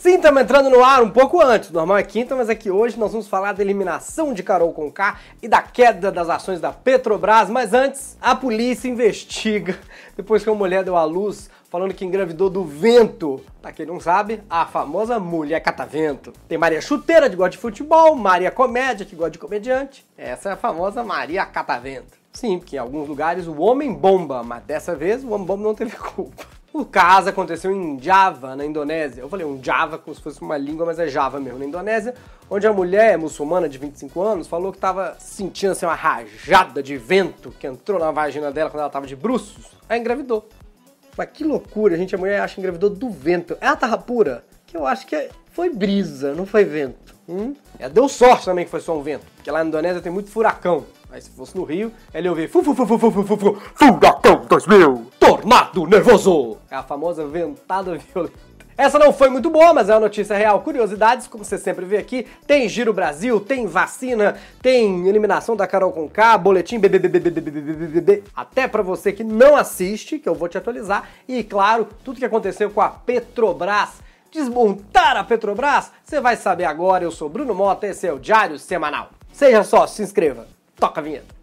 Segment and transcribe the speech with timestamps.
[0.00, 1.70] Sim, estamos entrando no ar um pouco antes.
[1.70, 5.18] Normal é quinta, mas é que hoje nós vamos falar da eliminação de Carol Conká
[5.42, 7.50] e da queda das ações da Petrobras.
[7.50, 9.78] Mas antes, a polícia investiga
[10.16, 13.44] depois que uma mulher deu à luz falando que engravidou do vento.
[13.60, 16.32] Pra quem não sabe, a famosa mulher catavento.
[16.48, 20.06] Tem Maria Chuteira, que gosta de futebol, Maria Comédia, que gosta de comediante.
[20.16, 22.18] Essa é a famosa Maria Catavento.
[22.32, 25.74] Sim, porque em alguns lugares o homem bomba, mas dessa vez o homem bomba não
[25.74, 26.46] teve culpa.
[26.72, 29.22] O caso aconteceu em Java, na Indonésia.
[29.22, 32.14] Eu falei um Java como se fosse uma língua, mas é Java mesmo, na Indonésia,
[32.48, 36.96] onde a mulher muçulmana de 25 anos falou que estava sentindo assim, uma rajada de
[36.96, 39.66] vento que entrou na vagina dela quando ela estava de bruços.
[39.88, 40.48] Aí engravidou.
[41.18, 43.56] Mas que loucura, gente, a mulher acha que engravidou do vento.
[43.60, 47.16] Ela tava pura, que eu acho que foi brisa, não foi vento.
[47.28, 47.54] Hum?
[47.80, 50.30] Ela deu sorte também que foi só um vento, porque lá na Indonésia tem muito
[50.30, 50.86] furacão.
[51.12, 53.36] Aí se fosse no Rio, ela ia ouvir fu, fu, fu, fu, fu, fu, fu,
[53.36, 56.58] fu, Furacão 2000, Tornado Nervoso.
[56.70, 58.50] É a famosa ventada violenta.
[58.80, 60.60] Essa não foi muito boa, mas é uma notícia real.
[60.62, 65.92] Curiosidades, como você sempre vê aqui, tem Giro Brasil, tem vacina, tem eliminação da Carol
[65.92, 71.10] com K, boletim BBBBBBBBB, até para você que não assiste, que eu vou te atualizar,
[71.28, 74.00] e claro, tudo que aconteceu com a Petrobras,
[74.32, 77.04] desmontar a Petrobras, você vai saber agora.
[77.04, 79.10] Eu sou Bruno Mota, esse é o Diário Semanal.
[79.30, 80.46] Seja só, se inscreva.
[80.80, 81.34] Toca a vinheta.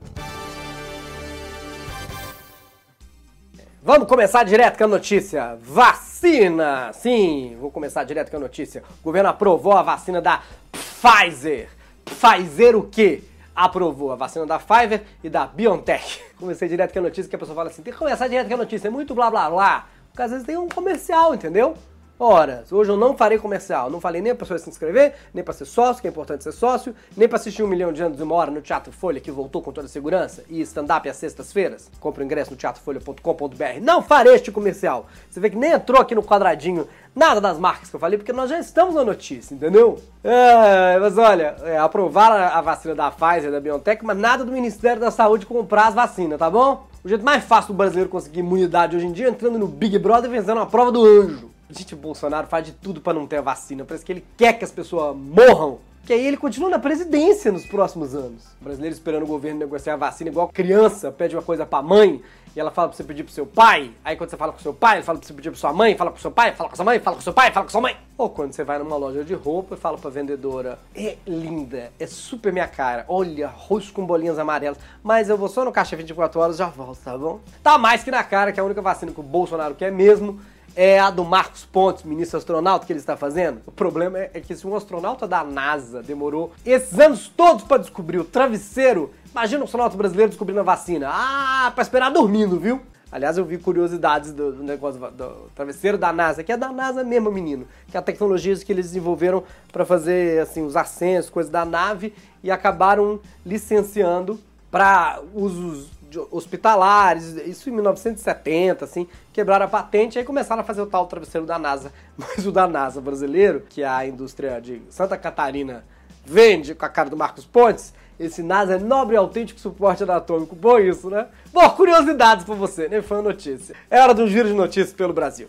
[3.83, 5.57] Vamos começar direto com a notícia.
[5.61, 6.91] Vacina!
[6.91, 8.83] Sim, vou começar direto com a notícia.
[8.99, 11.69] O governo aprovou a vacina da Pfizer.
[12.03, 13.23] Pfizer o quê?
[13.55, 16.19] Aprovou a vacina da Pfizer e da BioNTech.
[16.37, 18.55] Comecei direto com a notícia, que a pessoa fala assim, tem que começar direto com
[18.55, 19.87] a notícia, é muito blá blá blá.
[20.09, 21.77] Porque às vezes tem um comercial, entendeu?
[22.19, 23.91] Ora, hoje eu não farei comercial.
[23.91, 26.51] Não falei nem pra pessoa se inscrever, nem pra ser sócio, que é importante ser
[26.51, 29.29] sócio, nem pra assistir um milhão de anos de uma hora no Teatro Folha, que
[29.29, 31.91] voltou com toda segurança, e stand-up às sextas-feiras.
[31.99, 33.81] Compre o ingresso no teatrofolha.com.br.
[33.83, 35.05] Não farei este comercial.
[35.29, 38.33] Você vê que nem entrou aqui no quadradinho nada das marcas que eu falei, porque
[38.33, 39.99] nós já estamos na notícia, entendeu?
[40.23, 44.99] É, mas olha, é, aprovaram a vacina da Pfizer, da BioNTech, mas nada do Ministério
[44.99, 46.87] da Saúde comprar as vacinas, tá bom?
[47.03, 49.97] O jeito mais fácil do brasileiro conseguir imunidade hoje em dia é entrando no Big
[49.99, 51.56] Brother e vencendo a prova do anjo.
[51.69, 53.83] Gente, o Bolsonaro faz de tudo para não ter a vacina.
[53.83, 55.79] Parece que ele quer que as pessoas morram.
[56.05, 58.45] Que aí ele continua na presidência nos próximos anos.
[58.61, 62.21] O brasileiro esperando o governo negociar a vacina igual criança, pede uma coisa pra mãe
[62.55, 63.91] e ela fala pra você pedir pro seu pai.
[64.05, 65.97] Aí quando você fala com seu pai, ele fala pra você pedir pra sua mãe,
[65.97, 67.81] fala pro seu pai, fala com sua mãe, fala com seu pai, fala com sua
[67.81, 67.97] mãe.
[68.17, 72.07] Ou quando você vai numa loja de roupa e fala pra vendedora: É linda, é
[72.07, 73.03] super minha cara.
[73.09, 74.79] Olha, rosto com bolinhas amarelas.
[75.03, 77.41] Mas eu vou só no caixa 24 horas já volto, tá bom?
[77.61, 80.39] Tá mais que na cara que a única vacina que o Bolsonaro quer mesmo
[80.77, 83.61] é a do Marcos Pontes, ministro astronauta, que ele está fazendo?
[83.65, 88.19] O problema é, que se um astronauta da NASA demorou esses anos todos para descobrir
[88.19, 91.09] o travesseiro, imagina um astronauta brasileiro descobrindo a vacina.
[91.11, 92.79] Ah, para esperar dormindo, viu?
[93.11, 97.03] Aliás, eu vi curiosidades do, negócio do, do, travesseiro da NASA, que é da NASA
[97.03, 97.65] mesmo, menino.
[97.87, 102.13] Que é a tecnologia que eles desenvolveram para fazer assim os ascensos, coisas da nave
[102.43, 104.39] e acabaram licenciando
[104.69, 105.87] para usos
[106.31, 111.05] hospitalares, isso em 1970, assim, quebraram a patente e aí começaram a fazer o tal
[111.07, 111.91] travesseiro da NASA.
[112.17, 115.83] Mas o da NASA brasileiro, que a indústria de Santa Catarina
[116.25, 120.55] vende com a cara do Marcos Pontes, esse NASA é nobre e autêntico suporte anatômico.
[120.55, 121.27] Bom isso, né?
[121.53, 123.75] Bom, curiosidades pra você, nem foi uma notícia.
[123.89, 125.47] É hora do giro de notícias pelo Brasil.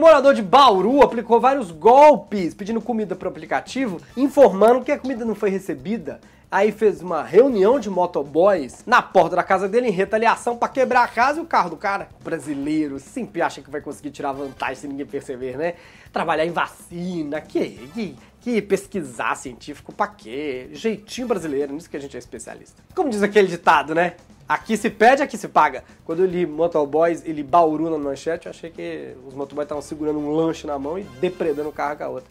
[0.00, 4.98] Um morador de Bauru aplicou vários golpes pedindo comida para o aplicativo, informando que a
[4.98, 6.22] comida não foi recebida.
[6.50, 11.04] Aí fez uma reunião de motoboys na porta da casa dele em retaliação para quebrar
[11.04, 12.08] a casa e o carro do cara.
[12.24, 15.74] Brasileiro sempre acha que vai conseguir tirar vantagem sem ninguém perceber, né?
[16.10, 20.70] Trabalhar em vacina, que, que, que pesquisar científico pra quê?
[20.72, 22.82] Jeitinho brasileiro, nisso que a gente é especialista.
[22.94, 24.14] Como diz aquele ditado, né?
[24.50, 25.84] Aqui se pede, aqui se paga.
[26.04, 30.18] Quando eu li Motoboys e Bauru na manchete, eu achei que os motoboys estavam segurando
[30.18, 32.28] um lanche na mão e depredando o carro com a outra.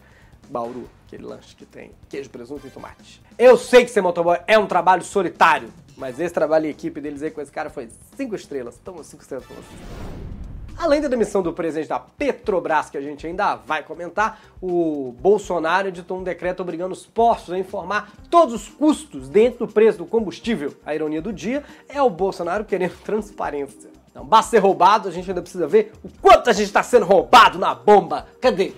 [0.50, 3.22] Bauru, aquele lanche que tem queijo, presunto e tomate.
[3.38, 7.22] Eu sei que ser motoboy é um trabalho solitário, mas esse trabalho em equipe deles
[7.22, 8.76] aí com esse cara foi cinco estrelas.
[8.84, 10.39] Toma cinco estrelas pra vocês.
[10.80, 15.88] Além da demissão do presidente da Petrobras, que a gente ainda vai comentar, o Bolsonaro
[15.88, 20.06] editou um decreto obrigando os postos a informar todos os custos dentro do preço do
[20.06, 20.72] combustível.
[20.86, 23.90] A ironia do dia é o Bolsonaro querendo transparência.
[24.14, 27.04] Não basta ser roubado, a gente ainda precisa ver o quanto a gente está sendo
[27.04, 28.28] roubado na bomba.
[28.40, 28.72] Cadê?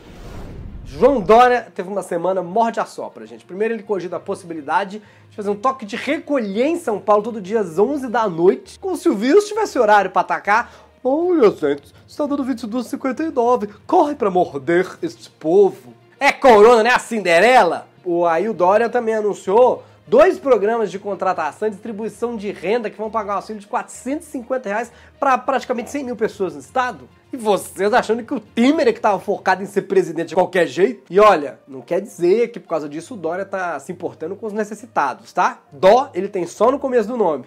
[0.85, 3.45] João Dória teve uma semana morde a sopra, gente.
[3.45, 5.01] Primeiro ele cogita a possibilidade
[5.31, 8.77] de fazer um toque de recolher em São Paulo todo dia às 11 da noite,
[8.81, 13.71] como se o vírus tivesse horário para atacar Olha, gente, está dando 22,59.
[13.87, 15.93] Corre para morder este povo.
[16.21, 16.91] É corona, né?
[16.91, 17.89] A Cinderela?
[18.05, 22.97] O, aí o Dória também anunciou dois programas de contratação e distribuição de renda que
[22.97, 27.09] vão pagar um auxílio de 450 reais para praticamente 100 mil pessoas no estado.
[27.33, 30.69] E vocês achando que o Temer é que estava focado em ser presidente de qualquer
[30.69, 31.03] jeito?
[31.11, 34.47] E olha, não quer dizer que por causa disso o Dória tá se importando com
[34.47, 35.63] os necessitados, tá?
[35.73, 37.45] Dó ele tem só no começo do nome.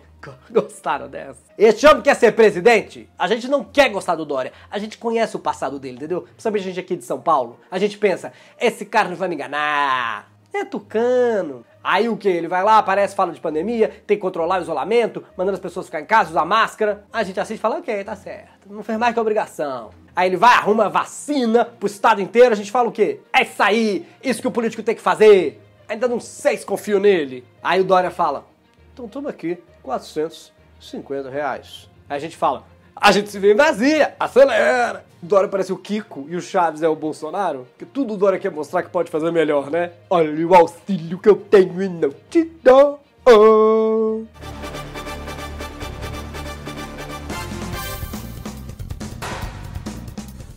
[0.50, 1.40] Gostaram dessa?
[1.58, 3.10] Este homem quer ser presidente?
[3.18, 4.52] A gente não quer gostar do Dória.
[4.70, 6.22] A gente conhece o passado dele, entendeu?
[6.22, 7.60] Principalmente a gente aqui de São Paulo.
[7.70, 10.32] A gente pensa, esse cara não vai me enganar.
[10.54, 11.66] É tucano.
[11.84, 12.30] Aí o que?
[12.30, 15.86] Ele vai lá, aparece, fala de pandemia, tem que controlar o isolamento, mandando as pessoas
[15.86, 17.04] ficar em casa, usar máscara.
[17.12, 18.68] A gente assiste e fala, ok, tá certo.
[18.70, 19.92] Não fez mais que obrigação.
[20.16, 23.20] Aí ele vai, arruma vacina pro estado inteiro, a gente fala o quê?
[23.34, 25.62] É isso aí, isso que o político tem que fazer.
[25.90, 27.44] Ainda não sei se confio nele.
[27.62, 28.46] Aí o Dória fala,
[28.94, 31.88] então toma aqui, 450 reais.
[32.10, 32.64] Aí a gente fala,
[32.96, 35.06] a gente se vê em Brasília, acelera!
[35.22, 38.40] O Dória parece o Kiko e o Chaves é o Bolsonaro, que tudo o Dória
[38.40, 39.92] quer mostrar que pode fazer melhor, né?
[40.10, 43.00] Olha o auxílio que eu tenho e não te dou.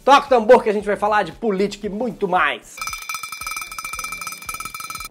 [0.04, 2.76] Toca o tambor que a gente vai falar de política e muito mais.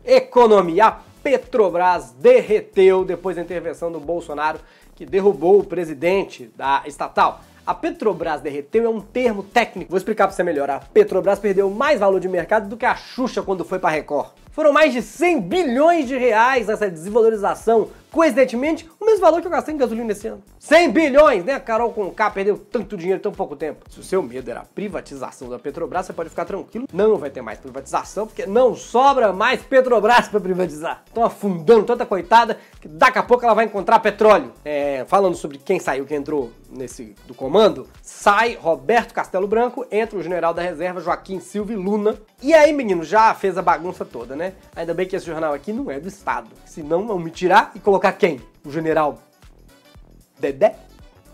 [0.04, 1.07] Economia.
[1.28, 4.60] Petrobras derreteu depois da intervenção do Bolsonaro,
[4.96, 7.42] que derrubou o presidente da estatal.
[7.66, 9.90] A Petrobras derreteu é um termo técnico.
[9.92, 10.70] Vou explicar para você melhor.
[10.70, 14.30] A Petrobras perdeu mais valor de mercado do que a Xuxa quando foi para Record.
[14.54, 17.90] Foram mais de 100 bilhões de reais nessa desvalorização.
[18.10, 20.44] Coincidentemente, mesmo valor que eu gastei em gasolina esse ano.
[20.60, 21.54] 100 bilhões, né?
[21.54, 23.86] A Carol com K perdeu tanto dinheiro em tão pouco tempo.
[23.90, 26.88] Se o seu medo era a privatização da Petrobras, você pode ficar tranquilo.
[26.94, 31.04] Não vai ter mais privatização, porque não sobra mais Petrobras para privatizar.
[31.08, 34.54] Estão afundando tanta coitada que daqui a pouco ela vai encontrar petróleo.
[34.64, 40.18] É, falando sobre quem saiu, quem entrou nesse do comando, sai Roberto Castelo Branco, entra
[40.18, 42.16] o general da reserva Joaquim Silva e Luna.
[42.42, 44.54] E aí, menino, já fez a bagunça toda, né?
[44.76, 46.50] Ainda bem que esse jornal aqui não é do Estado.
[46.66, 48.42] Senão vão me tirar e colocar quem?
[48.68, 49.20] O general
[50.38, 50.76] Dedé?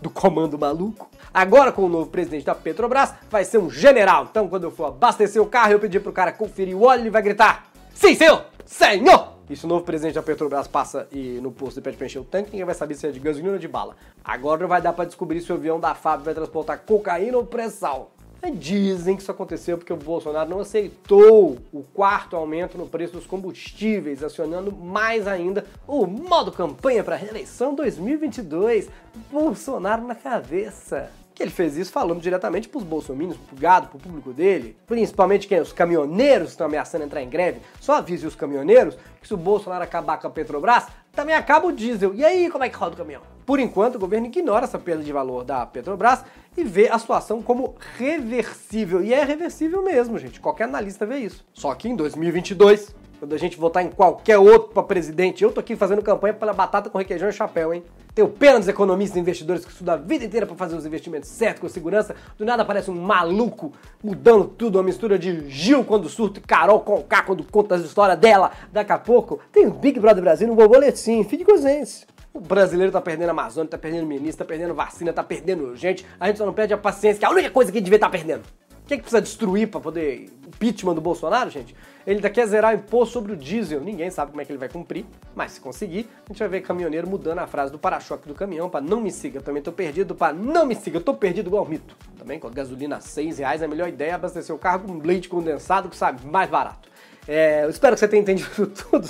[0.00, 1.10] Do comando maluco?
[1.32, 4.28] Agora, com o novo presidente da Petrobras, vai ser um general.
[4.30, 7.10] Então, quando eu for abastecer o carro, eu pedir pro cara conferir o óleo, ele
[7.10, 8.44] vai gritar: Sim, senhor!
[8.64, 9.34] Senhor!
[9.50, 12.20] E se o novo presidente da Petrobras passa e no posto e pede pra encher
[12.20, 13.96] o tanque, ninguém vai saber se é de gasolina ou de bala.
[14.22, 17.44] Agora não vai dar para descobrir se o avião da FAB vai transportar cocaína ou
[17.44, 18.13] pré-sal.
[18.52, 23.26] Dizem que isso aconteceu porque o Bolsonaro não aceitou o quarto aumento no preço dos
[23.26, 28.88] combustíveis, acionando mais ainda o modo campanha para a reeleição 2022.
[29.30, 34.32] Bolsonaro na cabeça que ele fez isso falando diretamente pros bolsominions, pro gado, pro público
[34.32, 35.60] dele, principalmente quem?
[35.60, 37.60] Os caminhoneiros estão ameaçando entrar em greve.
[37.80, 41.72] Só avise os caminhoneiros que se o Bolsonaro acabar com a Petrobras, também acaba o
[41.72, 42.14] diesel.
[42.14, 43.22] E aí, como é que roda o caminhão?
[43.44, 46.24] Por enquanto, o governo ignora essa perda de valor da Petrobras
[46.56, 49.02] e vê a situação como reversível.
[49.02, 50.40] E é reversível mesmo, gente.
[50.40, 51.44] Qualquer analista vê isso.
[51.52, 55.60] Só que em 2022, quando a gente votar em qualquer outro para presidente, eu tô
[55.60, 57.82] aqui fazendo campanha pela batata com requeijão e chapéu, hein?
[58.14, 61.28] Tenho pena dos economistas e investidores que estudam a vida inteira para fazer os investimentos
[61.28, 62.14] certos, com segurança.
[62.38, 63.72] Do nada aparece um maluco
[64.02, 67.82] mudando tudo, uma mistura de Gil quando surto e Carol com K quando conta as
[67.82, 68.52] histórias dela.
[68.72, 71.24] Daqui a pouco tem o Big Brother Brasil no boletim.
[71.24, 72.06] Fique com gente.
[72.34, 76.04] O brasileiro tá perdendo a Amazônia, tá perdendo ministro, tá perdendo vacina, tá perdendo gente.
[76.18, 78.08] A gente só não perde a paciência, que é a única coisa que devia estar
[78.08, 78.42] tá perdendo.
[78.42, 80.28] O que, é que precisa destruir para poder.
[80.44, 81.76] Impeachment do Bolsonaro, gente?
[82.04, 83.80] Ele ainda quer zerar o imposto sobre o diesel.
[83.80, 86.60] Ninguém sabe como é que ele vai cumprir, mas se conseguir, a gente vai ver
[86.60, 89.38] caminhoneiro mudando a frase do para-choque do caminhão para não me siga.
[89.38, 90.98] Eu também tô perdido para não me siga.
[90.98, 91.96] Eu tô perdido igual mito.
[92.18, 94.98] Também com a gasolina a 6 reais, a melhor ideia é abastecer o carro com
[94.98, 96.88] leite condensado, que sabe mais barato.
[97.28, 99.08] É, eu espero que você tenha entendido tudo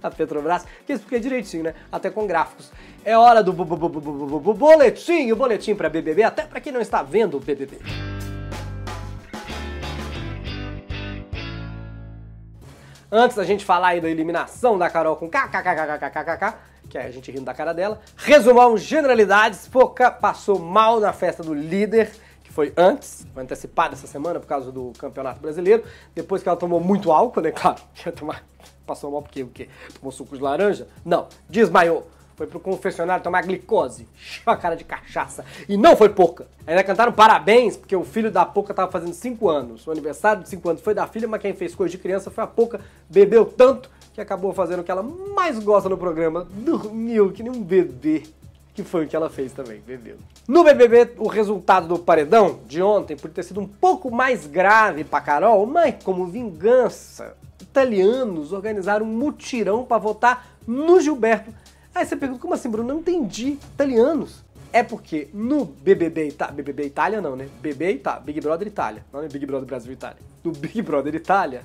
[0.06, 1.74] a Petrobras, que expliquei é direitinho, né?
[1.90, 2.70] Até com gráficos.
[3.04, 7.40] É hora do boletim, o boletim para BBB, até para quem não está vendo o
[7.40, 7.78] BBB.
[13.12, 17.30] Antes da gente falar aí da eliminação da Carol com kkkkkkkk que é a gente
[17.30, 22.10] rindo da cara dela, resumão, generalidades, Poca passou mal na festa do líder,
[22.50, 26.58] que foi antes, foi antecipada essa semana por causa do Campeonato Brasileiro, depois que ela
[26.58, 28.44] tomou muito álcool, né, claro, ia tomar,
[28.84, 29.68] passou mal porque o quê?
[29.94, 30.88] Tomou suco de laranja?
[31.04, 34.08] Não, desmaiou foi pro confessionário tomar glicose,
[34.46, 35.44] a cara de cachaça.
[35.68, 36.46] E não foi pouca.
[36.66, 39.86] Ainda cantaram parabéns, porque o filho da Poca tava fazendo 5 anos.
[39.86, 42.42] O aniversário de 5 anos foi da filha, mas quem fez coisa de criança foi
[42.42, 42.80] a Poca.
[43.10, 46.48] Bebeu tanto que acabou fazendo o que ela mais gosta no programa.
[46.50, 48.22] Dormiu que nem um bebê.
[48.74, 50.16] Que foi o que ela fez também, bebeu.
[50.46, 55.04] No BBB, o resultado do paredão de ontem, por ter sido um pouco mais grave
[55.04, 61.52] pra Carol, mas como vingança, italianos organizaram um mutirão para votar no Gilberto
[61.94, 62.88] Aí você pergunta, como assim, Bruno?
[62.88, 63.58] Não entendi.
[63.74, 64.44] Italianos.
[64.72, 67.48] É porque no BBB Itália, BBB Itália não, né?
[67.60, 70.18] BB Itália, Big Brother Itália, não é Big Brother Brasil Itália.
[70.44, 71.62] No Big Brother Itália,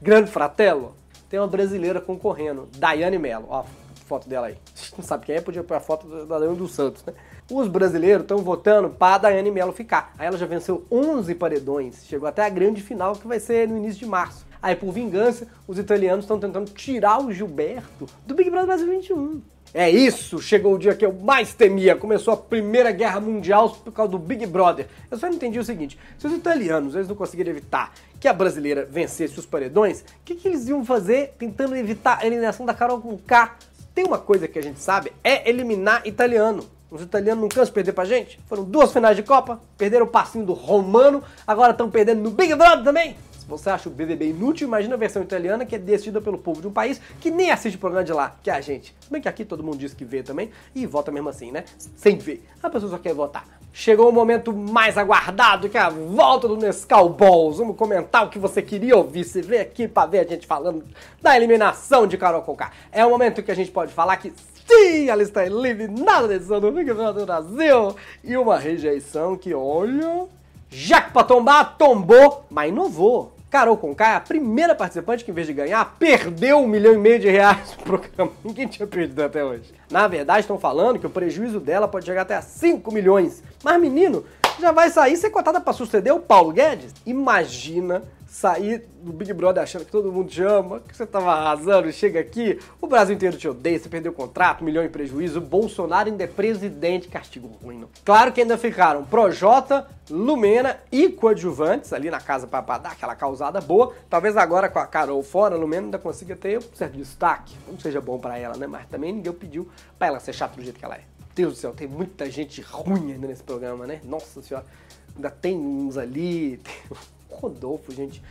[0.00, 0.94] Grande Fratello,
[1.28, 3.44] tem uma brasileira concorrendo, Daiane Mello.
[3.50, 3.64] Ó,
[4.08, 4.56] foto dela aí.
[4.96, 7.12] Não sabe quem é, podia pôr a foto da Daiane dos Santos, né?
[7.50, 10.12] Os brasileiros estão votando para a Daiane Mello ficar.
[10.18, 13.76] Aí ela já venceu 11 paredões, chegou até a grande final que vai ser no
[13.76, 14.46] início de março.
[14.60, 19.40] Aí, por vingança, os italianos estão tentando tirar o Gilberto do Big Brother Brasil 21.
[19.74, 21.94] É isso, chegou o dia que eu mais temia.
[21.94, 24.86] Começou a Primeira Guerra Mundial por causa do Big Brother.
[25.10, 28.32] Eu só não entendi o seguinte: se os italianos eles não conseguiram evitar que a
[28.32, 32.72] brasileira vencesse os paredões, o que, que eles iam fazer tentando evitar a eliminação da
[32.72, 33.56] Carol com K?
[33.98, 36.64] Tem uma coisa que a gente sabe: é eliminar italiano.
[36.88, 38.38] Os italianos não cansam de perder pra gente.
[38.46, 42.54] Foram duas finais de Copa, perderam o passinho do Romano, agora estão perdendo no Big
[42.54, 43.16] Brother também
[43.48, 46.68] você acha o BBB inútil, imagina a versão italiana que é decidida pelo povo de
[46.68, 48.94] um país que nem assiste o programa de lá, que é a gente.
[49.00, 51.64] Se bem que aqui todo mundo diz que vê também e vota mesmo assim, né?
[51.96, 52.46] Sem ver.
[52.62, 53.57] A pessoa só quer votar.
[53.80, 57.58] Chegou o momento mais aguardado, que é a volta do Nescau Balls.
[57.58, 59.22] Vamos comentar o que você queria ouvir.
[59.22, 60.84] Você veio aqui pra ver a gente falando
[61.22, 62.72] da eliminação de Carol Conká.
[62.90, 64.32] É o momento que a gente pode falar que
[64.66, 67.94] sim, ela está eliminada da edição do Big Brother Brasil.
[68.24, 70.26] E uma rejeição que, olha,
[70.68, 73.37] já que pra tombar, tombou, mas inovou.
[73.50, 76.98] Carol Conká é a primeira participante que, em vez de ganhar, perdeu um milhão e
[76.98, 78.32] meio de reais pro programa.
[78.44, 79.72] Ninguém tinha perdido até hoje.
[79.90, 83.42] Na verdade, estão falando que o prejuízo dela pode chegar até a 5 milhões.
[83.64, 84.24] Mas, menino,
[84.60, 86.92] já vai sair ser cotada para suceder o Paulo Guedes?
[87.06, 91.90] Imagina sair do Big Brother achando que todo mundo te ama, que você tava arrasando,
[91.90, 96.10] chega aqui, o Brasil inteiro te odeia, você perdeu o contrato, milhão em prejuízo, Bolsonaro
[96.10, 97.78] ainda é presidente, castigo ruim.
[97.78, 97.88] Não.
[98.04, 103.60] Claro que ainda ficaram Projota, Lumena e coadjuvantes ali na casa para dar aquela causada
[103.60, 103.94] boa.
[104.10, 107.54] Talvez agora com a Carol fora, a Lumena ainda consiga ter um certo destaque.
[107.66, 108.66] Não seja bom para ela, né?
[108.66, 109.68] Mas também ninguém pediu
[109.98, 111.02] para ela ser chata do jeito que ela é.
[111.34, 114.00] Deus do céu, tem muita gente ruim ainda nesse programa, né?
[114.04, 114.66] Nossa senhora,
[115.14, 116.60] ainda tem uns ali.
[117.17, 118.22] Tem Rodolfo, gente.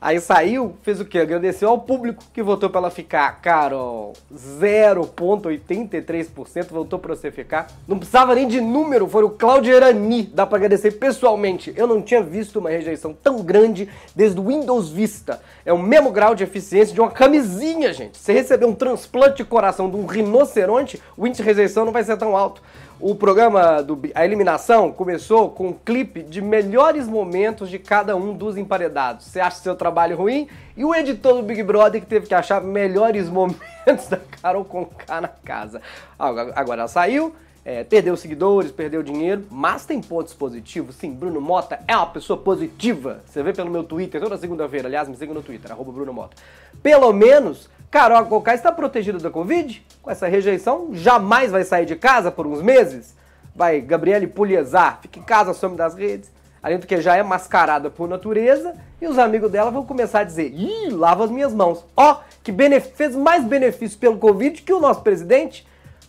[0.00, 1.18] Aí saiu, fez o quê?
[1.18, 3.42] Agradeceu ao público que votou pra ela ficar.
[3.42, 7.66] Carol, 0,83% votou pra você ficar.
[7.86, 10.22] Não precisava nem de número, foi o Claudio Erani.
[10.22, 11.74] Dá pra agradecer pessoalmente.
[11.76, 15.40] Eu não tinha visto uma rejeição tão grande desde o Windows Vista.
[15.68, 18.16] É o mesmo grau de eficiência de uma camisinha, gente.
[18.16, 22.02] Se receber um transplante de coração de um rinoceronte, o índice de rejeição não vai
[22.02, 22.62] ser tão alto.
[22.98, 28.32] O programa, do, a eliminação, começou com um clipe de melhores momentos de cada um
[28.32, 29.26] dos emparedados.
[29.26, 30.48] Você acha seu trabalho ruim?
[30.74, 35.20] E o editor do Big Brother que teve que achar melhores momentos da Carol Conká
[35.20, 35.82] na casa.
[36.18, 37.36] Agora ela saiu,
[37.68, 40.96] é, perdeu seguidores, perdeu dinheiro, mas tem pontos positivos.
[40.96, 43.20] Sim, Bruno Mota é uma pessoa positiva.
[43.26, 44.88] Você vê pelo meu Twitter toda segunda-feira.
[44.88, 46.34] Aliás, me siga no Twitter, arroba Bruno Mota.
[46.82, 49.84] Pelo menos Carol Conká está protegida da Covid?
[50.00, 53.14] Com essa rejeição, jamais vai sair de casa por uns meses?
[53.54, 56.30] Vai, Gabriele Puliezar, fica em casa, some das redes.
[56.62, 60.24] Além do que já é mascarada por natureza, e os amigos dela vão começar a
[60.24, 61.84] dizer: ih, lava as minhas mãos.
[61.94, 62.50] Ó, oh, que
[62.94, 65.68] fez mais benefício pelo Covid que o nosso presidente.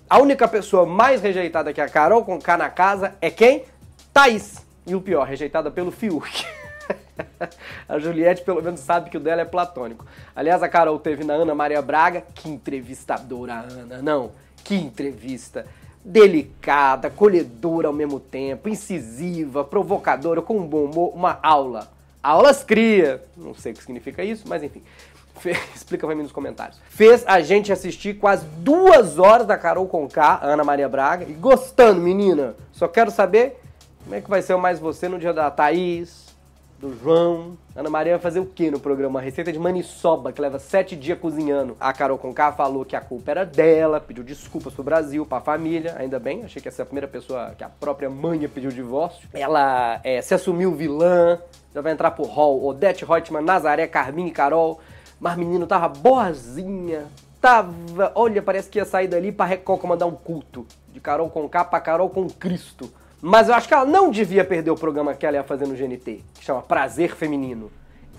[0.09, 3.65] A única pessoa mais rejeitada que a Carol com K na casa é quem?
[4.11, 4.65] Thaís.
[4.87, 6.47] E o pior, rejeitada pelo Fiuk.
[7.87, 10.03] a Juliette pelo menos sabe que o dela é platônico.
[10.35, 14.31] Aliás, a Carol teve na Ana Maria Braga, que entrevistadora, Ana, não,
[14.63, 15.67] que entrevista.
[16.03, 21.87] Delicada, acolhedora ao mesmo tempo, incisiva, provocadora, com um bom humor, uma aula.
[22.23, 24.81] Aulas cria, não sei o que significa isso, mas enfim.
[25.75, 26.79] explica pra mim nos comentários.
[26.89, 32.01] Fez a gente assistir quase duas horas da Carol Conká, Ana Maria Braga, e gostando,
[32.01, 32.55] menina.
[32.71, 33.59] Só quero saber
[34.03, 36.29] como é que vai ser o Mais Você no dia da Thaís,
[36.79, 37.57] do João.
[37.75, 39.19] Ana Maria vai fazer o que no programa?
[39.19, 41.75] Uma receita de maniçoba, que leva sete dias cozinhando.
[41.79, 45.95] A Carol Conká falou que a culpa era dela, pediu desculpas pro Brasil, pra família,
[45.97, 46.43] ainda bem.
[46.43, 49.27] Achei que essa é a primeira pessoa que a própria mãe pediu divórcio.
[49.33, 51.39] Ela é, se assumiu vilã,
[51.73, 52.65] já vai entrar pro hall.
[52.65, 54.79] Odete Reutemann, Nazaré, Carminha e Carol.
[55.19, 57.07] Mas menino tava boazinha,
[57.41, 58.11] tava.
[58.15, 60.65] Olha, parece que ia sair dali pra Record comandar um culto.
[60.93, 62.91] De Carol com K pra Carol com Cristo.
[63.21, 65.75] Mas eu acho que ela não devia perder o programa que ela ia fazer no
[65.75, 67.69] GNT, que chama Prazer Feminino.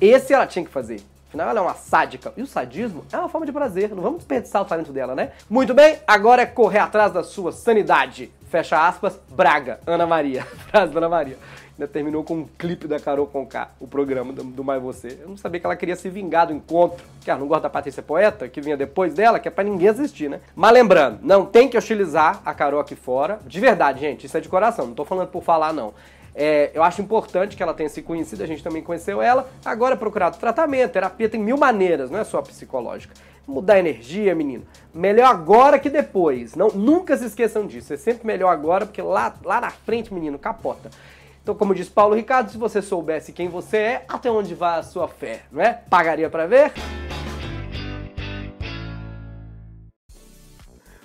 [0.00, 1.00] Esse ela tinha que fazer.
[1.28, 2.32] Afinal, ela é uma sádica.
[2.36, 3.90] E o sadismo é uma forma de prazer.
[3.90, 5.32] Não vamos desperdiçar o talento dela, né?
[5.48, 8.30] Muito bem, agora é correr atrás da sua sanidade.
[8.50, 10.42] Fecha aspas, Braga, Ana Maria.
[10.70, 11.38] Frase da Ana Maria
[11.80, 15.18] ainda terminou com um clipe da Carol Conká, o programa do, do Mais Você.
[15.22, 17.70] Eu não sabia que ela queria se vingar do encontro, que ela não gosta da
[17.70, 20.40] Patrícia Poeta, que vinha depois dela, que é pra ninguém assistir, né?
[20.54, 23.40] Mas lembrando, não tem que hostilizar a Carol aqui fora.
[23.46, 25.94] De verdade, gente, isso é de coração, não tô falando por falar, não.
[26.34, 29.48] É, eu acho importante que ela tenha se conhecido, a gente também conheceu ela.
[29.64, 33.14] Agora é procurado tratamento, terapia tem mil maneiras, não é só psicológica.
[33.46, 34.64] Mudar a energia, menino.
[34.94, 36.54] Melhor agora que depois.
[36.54, 37.92] Não, nunca se esqueçam disso.
[37.92, 40.90] É sempre melhor agora, porque lá, lá na frente, menino, capota.
[41.42, 44.82] Então, como diz Paulo Ricardo, se você soubesse quem você é, até onde vai a
[44.82, 45.80] sua fé, não é?
[45.88, 46.72] Pagaria para ver?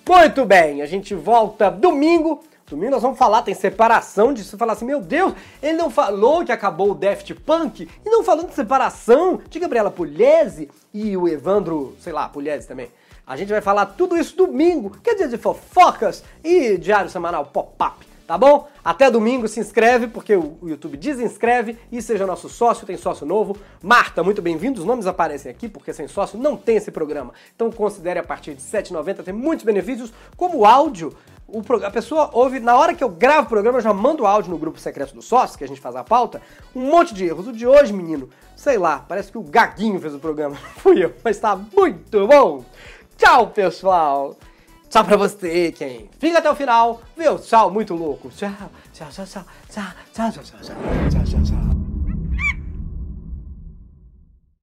[0.08, 2.44] Muito bem, a gente volta domingo.
[2.67, 6.51] Domingo nós vamos falar, tem separação você falar assim, meu Deus, ele não falou que
[6.51, 11.95] acabou o Daft Punk e não falando de separação de Gabriela Pugliese e o Evandro,
[12.00, 12.89] sei lá, Pugliese também.
[13.27, 17.45] A gente vai falar tudo isso domingo, que é dia de fofocas e diário semanal
[17.45, 18.67] pop-up tá bom?
[18.84, 23.55] Até domingo, se inscreve, porque o YouTube desinscreve e seja nosso sócio, tem sócio novo.
[23.81, 27.34] Marta, muito bem-vindo, os nomes aparecem aqui, porque sem sócio não tem esse programa.
[27.55, 31.15] Então considere a partir de R$ 7,90, tem muitos benefícios, como áudio.
[31.48, 34.52] O, a pessoa ouve, na hora que eu gravo o programa, eu já mando áudio
[34.52, 36.42] no grupo secreto do sócio, que a gente faz a pauta,
[36.75, 37.48] um monte de erros.
[37.48, 41.14] O de hoje, menino, sei lá, parece que o Gaguinho fez o programa, fui eu,
[41.24, 42.66] mas tá muito bom.
[43.18, 44.36] Tchau, pessoal!
[44.90, 47.38] Tchau pra você, quem fica até o final, viu?
[47.38, 48.30] Tchau, muito louco.
[48.30, 48.50] Tchau,
[48.94, 51.64] tchau, tchau, tchau, tchau, tchau, tchau, tchau, tchau.